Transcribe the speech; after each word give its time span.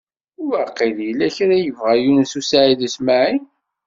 Waqil 0.47 0.97
yella 1.07 1.27
kra 1.35 1.53
i 1.57 1.59
yebɣa 1.65 1.93
Yunes 2.03 2.33
u 2.39 2.41
Saɛid 2.49 2.81
u 2.87 2.89
Smaɛil. 2.95 3.41